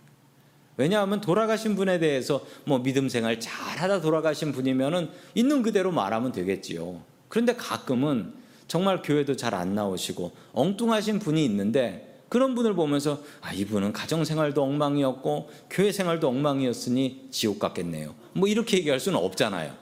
왜냐하면 0.79 1.21
돌아가신 1.21 1.77
분에 1.77 1.99
대해서 1.99 2.41
뭐 2.65 2.83
믿음 2.83 3.09
생활 3.09 3.39
잘 3.41 3.79
하다 3.79 4.01
돌아가신 4.01 4.53
분이면은 4.53 5.11
있는 5.35 5.63
그대로 5.63 5.91
말하면 5.93 6.33
되겠지요. 6.33 7.03
그런데 7.29 7.55
가끔은 7.55 8.33
정말 8.69 9.03
교회도 9.03 9.37
잘 9.37 9.55
안 9.55 9.75
나오시고 9.75 10.31
엉뚱하신 10.53 11.19
분이 11.19 11.45
있는데 11.45 12.23
그런 12.29 12.55
분을 12.55 12.75
보면서 12.75 13.21
아 13.41 13.53
이분은 13.53 13.93
가정 13.93 14.25
생활도 14.25 14.63
엉망이었고 14.63 15.51
교회 15.69 15.91
생활도 15.91 16.29
엉망이었으니 16.29 17.29
지옥 17.31 17.59
같겠네요. 17.59 18.15
뭐 18.35 18.47
이렇게 18.47 18.77
얘기할 18.79 19.01
수는 19.01 19.19
없잖아요. 19.19 19.73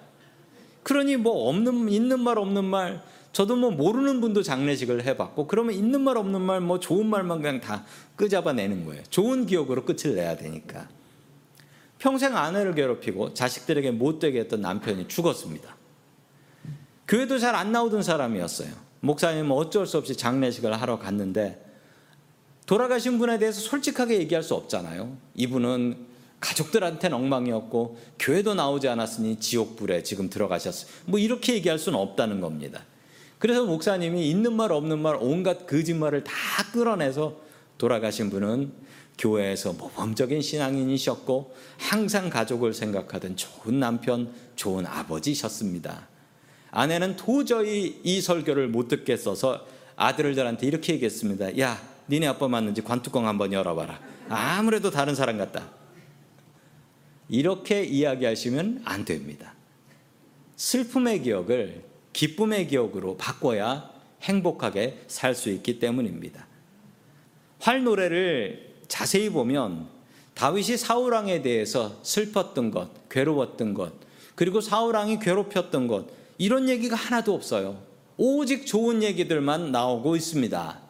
그러니 0.83 1.17
뭐 1.17 1.49
없는 1.49 1.91
있는 1.91 2.21
말 2.21 2.38
없는 2.38 2.65
말 2.65 3.03
저도 3.37 3.55
뭐 3.57 3.71
모르는 3.71 4.23
분도 4.23 4.43
장례식을 4.43 5.05
해봤고 5.05 5.47
그러면 5.47 5.75
있는 5.75 6.00
말 6.00 6.16
없는 6.16 6.40
말 6.40 6.62
뭐 6.62 6.81
좋은 6.81 7.05
말만 7.07 7.43
그냥 7.43 7.61
다 7.61 7.85
끄잡아내는 8.16 8.87
거예요. 8.87 9.02
좋은 9.11 9.45
기억으로 9.45 9.85
끝을 9.85 10.14
내야 10.14 10.38
되니까. 10.38 10.88
평생 11.99 12.35
아내를 12.35 12.75
괴롭히고 12.75 13.35
자식들에게 13.35 13.90
못되게 13.90 14.40
했던 14.40 14.62
남편이 14.62 15.09
죽었습니다. 15.09 15.76
교회도 17.07 17.38
잘 17.38 17.55
안 17.55 17.73
나오던 17.73 18.02
사람이었어요. 18.02 18.71
목사님은 19.00 19.50
어쩔 19.50 19.87
수 19.87 19.99
없이 19.99 20.16
장례식을 20.16 20.73
하러 20.81 20.99
갔는데 20.99 21.62
돌아가신 22.64 23.19
분에 23.19 23.38
대해서 23.38 23.61
솔직하게 23.61 24.19
얘기할 24.21 24.43
수 24.43 24.55
없잖아요. 24.55 25.14
이분은 25.35 26.07
가족들한테는 26.40 27.14
엉망이었고 27.14 27.99
교회도 28.19 28.55
나오지 28.55 28.88
않았으니 28.88 29.40
지옥불에 29.40 30.05
지금 30.05 30.31
들어가셨어요. 30.31 30.90
뭐 31.05 31.21
이렇게 31.21 31.52
얘기할 31.52 31.78
수는 31.78 31.99
없다는 31.99 32.40
겁니다. 32.40 32.83
그래서 33.38 33.64
목사님이 33.64 34.31
있는 34.31 34.55
말 34.55 34.73
없는 34.73 34.99
말 34.99 35.16
온갖 35.21 35.66
거짓말을 35.66 36.25
다 36.25 36.33
끌어내서 36.73 37.37
돌아가신 37.78 38.31
분은 38.31 38.73
교회에서 39.19 39.75
모범적인 39.75 40.43
신앙인이셨고 40.43 41.55
항상 41.78 42.31
가족을 42.31 42.75
생각하던 42.75 43.37
좋은 43.37 43.81
남편, 43.81 44.33
좋은 44.57 44.87
아버지셨습니다. 44.87 46.09
아내는 46.71 47.16
도저히 47.16 48.00
이 48.02 48.21
설교를 48.21 48.69
못 48.69 48.88
듣겠어서 48.88 49.66
아들들한테 49.96 50.66
이렇게 50.66 50.94
얘기했습니다. 50.94 51.59
야, 51.59 51.81
니네 52.09 52.27
아빠 52.27 52.49
맞는지 52.49 52.83
관뚜껑 52.83 53.27
한번 53.27 53.53
열어봐라. 53.53 53.99
아무래도 54.29 54.90
다른 54.90 55.14
사람 55.14 55.38
같다. 55.38 55.70
이렇게 57.29 57.83
이야기하시면 57.83 58.83
안 58.85 59.05
됩니다. 59.05 59.55
슬픔의 60.57 61.22
기억을 61.22 61.83
기쁨의 62.16 62.68
기억으로 62.68 63.18
바꿔야 63.18 63.90
행복하게 64.22 65.02
살 65.07 65.35
수 65.35 65.50
있기 65.50 65.79
때문입니다. 65.79 66.46
활 67.59 67.85
노래를 67.85 68.74
자세히 68.88 69.29
보면 69.29 69.88
다윗이 70.33 70.79
사울왕에 70.79 71.42
대해서 71.42 72.00
슬펐던 72.02 72.70
것, 72.70 73.09
괴로웠던 73.11 73.74
것, 73.74 73.92
그리고 74.35 74.62
사울왕이 74.62 75.18
괴롭혔던 75.18 75.88
것, 75.88 76.07
이런 76.38 76.70
얘기가 76.70 76.96
하나도 76.96 77.35
없어요. 77.35 77.83
오직 78.16 78.66
좋은 78.66 79.02
얘기들만 79.02 79.70
나오고 79.70 80.16
있습니다. 80.16 80.81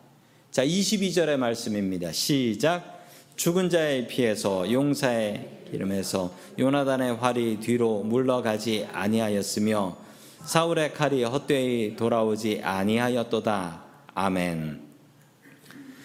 자, 0.53 0.65
22절의 0.65 1.39
말씀입니다. 1.39 2.13
시작. 2.13 3.05
죽은 3.35 3.69
자의 3.69 4.07
피에서 4.07 4.71
용사의 4.71 5.65
기름에서 5.73 6.33
요나단의 6.59 7.17
활이 7.17 7.59
뒤로 7.59 8.05
물러가지 8.05 8.87
아니하였으며 8.93 10.06
사울의 10.45 10.95
칼이 10.95 11.25
헛되이 11.25 11.97
돌아오지 11.97 12.61
아니하였도다. 12.63 13.83
아멘. 14.15 14.83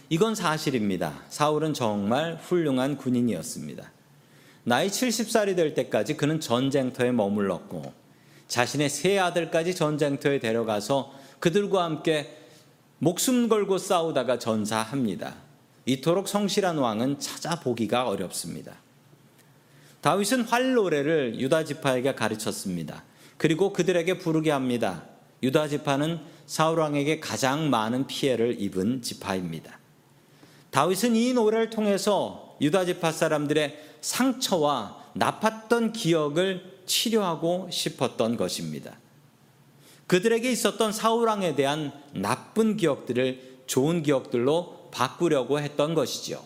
이건 0.10 0.36
사실입니다. 0.36 1.22
사울은 1.30 1.74
정말 1.74 2.36
훌륭한 2.42 2.98
군인이었습니다. 2.98 3.92
나이 4.64 4.88
70살이 4.88 5.56
될 5.56 5.74
때까지 5.74 6.18
그는 6.18 6.40
전쟁터에 6.40 7.12
머물렀고 7.12 7.94
자신의 8.48 8.90
세 8.90 9.18
아들까지 9.18 9.76
전쟁터에 9.76 10.40
데려가서 10.40 11.14
그들과 11.40 11.84
함께 11.86 12.38
목숨 13.00 13.48
걸고 13.48 13.78
싸우다가 13.78 14.38
전사합니다. 14.38 15.36
이토록 15.86 16.28
성실한 16.28 16.78
왕은 16.78 17.20
찾아보기가 17.20 18.08
어렵습니다. 18.08 18.76
다윗은 20.02 20.44
활 20.44 20.74
노래를 20.74 21.40
유다 21.40 21.64
지파에게 21.64 22.16
가르쳤습니다. 22.16 23.04
그리고 23.42 23.74
그들에게 23.74 24.20
부르게 24.20 24.52
합니다. 24.52 25.02
유다 25.42 25.68
지파는 25.70 26.20
사울 26.46 26.78
왕에게 26.78 27.20
가장 27.20 27.72
많은 27.72 28.06
피해를 28.06 28.62
입은 28.62 29.02
지파입니다. 29.02 29.80
다윗은 30.70 31.16
이 31.16 31.34
노래를 31.34 31.72
통해서 31.72 32.56
유다 32.62 32.86
지파 32.86 33.12
사람들의 33.12 33.96
상처와 34.00 35.06
나빴던 35.16 35.94
기억을 35.94 36.84
치료하고 36.86 37.70
싶었던 37.72 38.38
것입니다. 38.38 39.00
그들에게 40.06 40.52
있었던 40.52 40.92
사울 40.92 41.28
왕에 41.28 41.56
대한 41.56 41.92
나쁜 42.14 42.78
기억들을 42.78 43.64
좋은 43.66 44.04
기억들로 44.04 44.92
바꾸려고 44.92 45.60
했던 45.60 45.96
것이죠. 45.96 46.46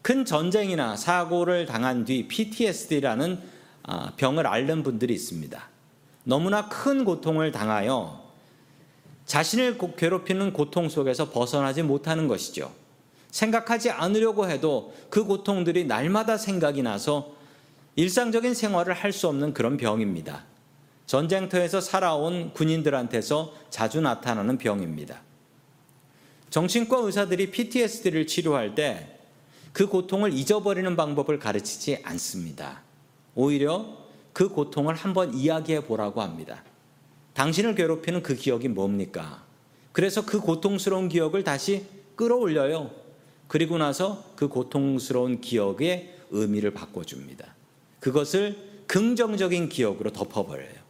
큰 0.00 0.24
전쟁이나 0.24 0.96
사고를 0.96 1.66
당한 1.66 2.06
뒤 2.06 2.26
PTSD라는 2.28 3.34
아, 3.34 3.59
병을 4.16 4.46
앓는 4.46 4.82
분들이 4.82 5.14
있습니다. 5.14 5.68
너무나 6.24 6.68
큰 6.68 7.04
고통을 7.04 7.52
당하여 7.52 8.28
자신을 9.26 9.78
괴롭히는 9.96 10.52
고통 10.52 10.88
속에서 10.88 11.30
벗어나지 11.30 11.82
못하는 11.82 12.28
것이죠. 12.28 12.72
생각하지 13.30 13.90
않으려고 13.90 14.48
해도 14.48 14.92
그 15.08 15.24
고통들이 15.24 15.84
날마다 15.84 16.36
생각이 16.36 16.82
나서 16.82 17.32
일상적인 17.96 18.54
생활을 18.54 18.94
할 18.94 19.12
수 19.12 19.28
없는 19.28 19.54
그런 19.54 19.76
병입니다. 19.76 20.44
전쟁터에서 21.06 21.80
살아온 21.80 22.52
군인들한테서 22.52 23.54
자주 23.70 24.00
나타나는 24.00 24.58
병입니다. 24.58 25.20
정신과 26.50 26.98
의사들이 26.98 27.50
PTSD를 27.50 28.26
치료할 28.26 28.74
때 28.74 29.20
그 29.72 29.86
고통을 29.86 30.32
잊어버리는 30.32 30.96
방법을 30.96 31.38
가르치지 31.38 32.00
않습니다. 32.04 32.82
오히려 33.34 33.98
그 34.32 34.48
고통을 34.48 34.94
한번 34.94 35.34
이야기해 35.34 35.84
보라고 35.84 36.22
합니다. 36.22 36.62
당신을 37.34 37.74
괴롭히는 37.74 38.22
그 38.22 38.34
기억이 38.34 38.68
뭡니까? 38.68 39.44
그래서 39.92 40.24
그 40.24 40.40
고통스러운 40.40 41.08
기억을 41.08 41.44
다시 41.44 41.84
끌어올려요. 42.16 42.90
그리고 43.48 43.78
나서 43.78 44.24
그 44.36 44.48
고통스러운 44.48 45.40
기억의 45.40 46.14
의미를 46.30 46.72
바꿔줍니다. 46.72 47.54
그것을 47.98 48.56
긍정적인 48.86 49.68
기억으로 49.68 50.12
덮어버려요. 50.12 50.80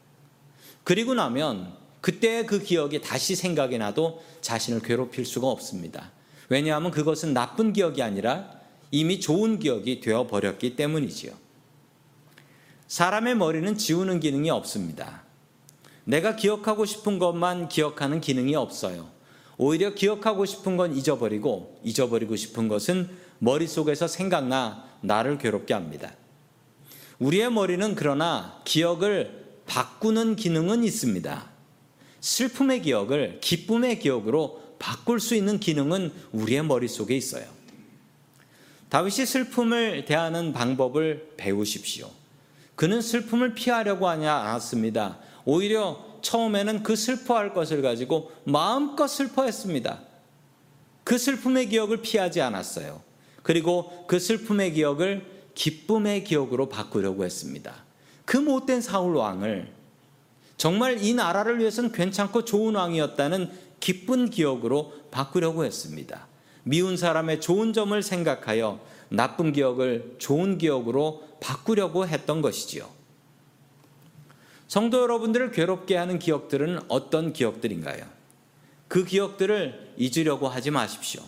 그리고 0.85 1.15
나면 1.15 1.73
그때의 2.01 2.47
그 2.47 2.63
기억이 2.63 3.01
다시 3.01 3.35
생각이 3.37 3.79
나도 3.79 4.23
자신을 4.41 4.81
괴롭힐 4.81 5.25
수가 5.25 5.49
없습니다. 5.49 6.11
왜냐하면 6.49 6.91
그것은 6.91 7.33
나쁜 7.35 7.73
기억이 7.73 8.03
아니라 8.03 8.61
이미 8.91 9.21
좋은 9.21 9.59
기억이 9.59 10.01
되어버렸기 10.01 10.77
때문이지요. 10.77 11.33
사람의 12.91 13.37
머리는 13.37 13.79
지우는 13.79 14.19
기능이 14.19 14.51
없습니다. 14.51 15.23
내가 16.03 16.35
기억하고 16.35 16.85
싶은 16.85 17.21
것만 17.21 17.69
기억하는 17.69 18.21
기능이 18.21 18.57
없어요. 18.57 19.09
오히려 19.59 19.95
기억하고 19.95 20.45
싶은 20.45 20.77
건 20.77 20.97
잊어버리고 20.97 21.81
잊어버리고 21.85 22.35
싶은 22.35 22.67
것은 22.67 23.09
머릿속에서 23.39 24.09
생각나 24.09 24.89
나를 25.03 25.39
괴롭게 25.39 25.73
합니다. 25.73 26.13
우리의 27.21 27.53
머리는 27.53 27.95
그러나 27.95 28.61
기억을 28.65 29.45
바꾸는 29.67 30.35
기능은 30.35 30.83
있습니다. 30.83 31.49
슬픔의 32.21 32.83
기억을 32.83 33.39
기쁨의 33.41 34.01
기억으로 34.01 34.75
바꿀 34.81 35.21
수 35.21 35.37
있는 35.37 35.61
기능은 35.61 36.13
우리의 36.33 36.65
머릿속에 36.65 37.17
있어요. 37.17 37.45
다윗이 38.89 39.27
슬픔을 39.27 40.07
대하는 40.07 40.53
방법을 40.53 41.35
배우십시오. 41.37 42.11
그는 42.81 43.03
슬픔을 43.03 43.53
피하려고 43.53 44.09
하지 44.09 44.25
않았습니다. 44.25 45.19
오히려 45.45 46.03
처음에는 46.23 46.83
그 46.83 46.97
슬퍼할 46.97 47.53
것을 47.53 47.83
가지고 47.83 48.33
마음껏 48.45 49.07
슬퍼했습니다. 49.07 50.01
그 51.05 51.19
슬픔의 51.19 51.69
기억을 51.69 51.99
피하지 51.99 52.41
않았어요. 52.41 53.03
그리고 53.43 54.07
그 54.07 54.19
슬픔의 54.19 54.73
기억을 54.73 55.27
기쁨의 55.55 56.25
기억으로 56.25 56.71
바꾸려고 56.71 57.27
했습니다. 57.27 57.85
그 58.25 58.39
못된 58.39 58.81
사울 58.81 59.15
왕을 59.15 59.71
정말 60.57 61.05
이 61.05 61.13
나라를 61.13 61.59
위해서는 61.59 61.93
괜찮고 61.93 62.47
좋은 62.47 62.77
왕이었다는 62.77 63.51
기쁜 63.79 64.31
기억으로 64.31 64.95
바꾸려고 65.11 65.67
했습니다. 65.67 66.27
미운 66.71 66.97
사람의 66.97 67.41
좋은 67.41 67.73
점을 67.73 68.01
생각하여 68.01 68.79
나쁜 69.09 69.53
기억을 69.53 70.15
좋은 70.19 70.57
기억으로 70.57 71.25
바꾸려고 71.41 72.07
했던 72.07 72.43
것이지요. 72.43 72.89
성도 74.69 75.03
여러분들을 75.03 75.51
괴롭게 75.51 75.97
하는 75.97 76.21
기억들은 76.21 76.79
어떤 76.87 77.33
기억들인가요? 77.33 78.07
그 78.87 79.05
기억들을 79.05 79.95
잊으려고 79.97 80.47
하지 80.47 80.71
마십시오. 80.71 81.23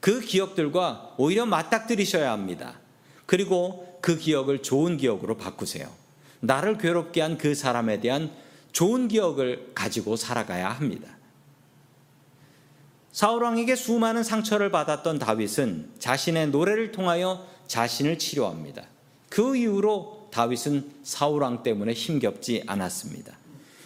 그 0.00 0.20
기억들과 0.20 1.14
오히려 1.16 1.46
맞닥뜨리셔야 1.46 2.30
합니다. 2.30 2.78
그리고 3.24 3.98
그 4.02 4.18
기억을 4.18 4.60
좋은 4.60 4.98
기억으로 4.98 5.38
바꾸세요. 5.38 5.90
나를 6.40 6.76
괴롭게 6.76 7.22
한 7.22 7.38
그 7.38 7.54
사람에 7.54 8.00
대한 8.00 8.30
좋은 8.72 9.08
기억을 9.08 9.70
가지고 9.74 10.16
살아가야 10.16 10.68
합니다. 10.68 11.13
사울왕에게 13.14 13.76
수많은 13.76 14.24
상처를 14.24 14.72
받았던 14.72 15.20
다윗은 15.20 15.92
자신의 16.00 16.48
노래를 16.48 16.90
통하여 16.90 17.46
자신을 17.68 18.18
치료합니다. 18.18 18.82
그 19.28 19.56
이후로 19.56 20.30
다윗은 20.32 20.90
사울왕 21.04 21.62
때문에 21.62 21.92
힘겹지 21.92 22.64
않았습니다. 22.66 23.38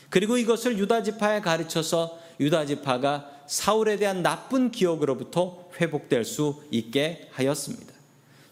그리고 0.09 0.39
이것을 0.39 0.79
유다 0.79 1.03
지파에 1.03 1.43
가르쳐서 1.43 2.19
유다 2.41 2.65
지파가 2.65 3.31
사울에 3.47 3.99
대한 3.99 4.23
나쁜 4.23 4.71
기억으로부터 4.71 5.69
회복될 5.79 6.25
수 6.25 6.63
있게 6.71 7.29
하였습니다. 7.33 7.93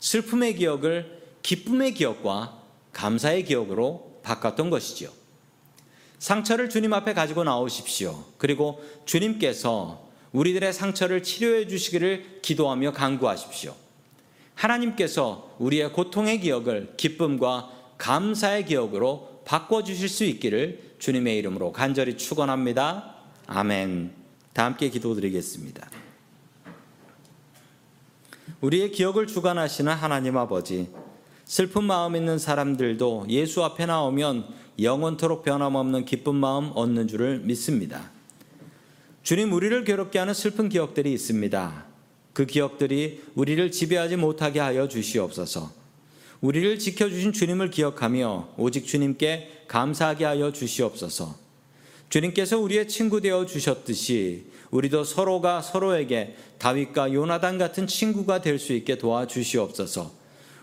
슬픔의 0.00 0.56
기억을 0.56 1.22
기쁨의 1.40 1.94
기억과 1.94 2.60
감사의 2.92 3.46
기억으로 3.46 4.20
바꿨던 4.22 4.68
것이지요. 4.68 5.08
상처를 6.18 6.68
주님 6.68 6.92
앞에 6.92 7.14
가지고 7.14 7.44
나오십시오. 7.44 8.24
그리고 8.36 8.84
주님께서 9.06 10.05
우리들의 10.36 10.70
상처를 10.74 11.22
치료해 11.22 11.66
주시기를 11.66 12.40
기도하며 12.42 12.92
간구하십시오. 12.92 13.74
하나님께서 14.54 15.56
우리의 15.58 15.94
고통의 15.94 16.40
기억을 16.40 16.92
기쁨과 16.98 17.70
감사의 17.96 18.66
기억으로 18.66 19.40
바꿔 19.46 19.82
주실 19.82 20.10
수 20.10 20.24
있기를 20.24 20.96
주님의 20.98 21.38
이름으로 21.38 21.72
간절히 21.72 22.18
축원합니다. 22.18 23.14
아멘. 23.46 24.12
다 24.52 24.66
함께 24.66 24.90
기도드리겠습니다. 24.90 25.88
우리의 28.60 28.90
기억을 28.90 29.26
주관하시는 29.26 29.90
하나님 29.90 30.36
아버지, 30.36 30.88
슬픈 31.46 31.84
마음 31.84 32.14
있는 32.14 32.38
사람들도 32.38 33.26
예수 33.30 33.64
앞에 33.64 33.86
나오면 33.86 34.46
영원토록 34.80 35.44
변함없는 35.44 36.04
기쁜 36.04 36.34
마음 36.34 36.72
얻는 36.74 37.08
줄을 37.08 37.38
믿습니다. 37.38 38.15
주님, 39.26 39.52
우리를 39.52 39.82
괴롭게 39.82 40.20
하는 40.20 40.34
슬픈 40.34 40.68
기억들이 40.68 41.12
있습니다. 41.12 41.84
그 42.32 42.46
기억들이 42.46 43.24
우리를 43.34 43.72
지배하지 43.72 44.14
못하게 44.14 44.60
하여 44.60 44.86
주시옵소서. 44.86 45.72
우리를 46.40 46.78
지켜주신 46.78 47.32
주님을 47.32 47.72
기억하며 47.72 48.50
오직 48.56 48.86
주님께 48.86 49.64
감사하게 49.66 50.26
하여 50.26 50.52
주시옵소서. 50.52 51.36
주님께서 52.08 52.60
우리의 52.60 52.86
친구 52.86 53.20
되어 53.20 53.46
주셨듯이 53.46 54.44
우리도 54.70 55.02
서로가 55.02 55.60
서로에게 55.60 56.36
다윗과 56.58 57.12
요나단 57.12 57.58
같은 57.58 57.88
친구가 57.88 58.42
될 58.42 58.60
수 58.60 58.74
있게 58.74 58.96
도와 58.96 59.26
주시옵소서. 59.26 60.12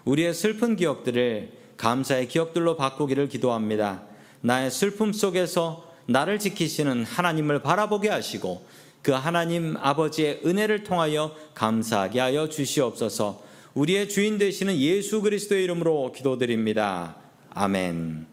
우리의 0.06 0.34
슬픈 0.34 0.78
기억들을 0.78 1.52
감사의 1.76 2.30
기억들로 2.30 2.78
바꾸기를 2.78 3.28
기도합니다. 3.28 4.04
나의 4.40 4.72
슬픔 4.72 5.12
속에서 5.12 5.92
나를 6.08 6.40
지키시는 6.40 7.06
하나님을 7.06 7.62
바라보게 7.62 8.10
하시고 8.10 8.66
그 9.02 9.12
하나님 9.12 9.76
아버지의 9.78 10.42
은혜를 10.46 10.84
통하여 10.84 11.36
감사하게 11.56 12.20
하여 12.20 12.50
주시옵소서. 12.50 13.44
우리의 13.74 14.08
주인 14.08 14.38
되시는 14.38 14.78
예수 14.78 15.22
그리스도의 15.22 15.64
이름으로 15.64 16.12
기도드립니다. 16.12 17.16
아멘. 17.50 18.33